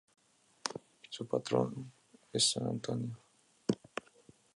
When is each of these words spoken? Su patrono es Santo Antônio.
Su 1.11 1.27
patrono 1.27 1.85
es 2.33 2.49
Santo 2.53 2.91
Antônio. 2.91 3.15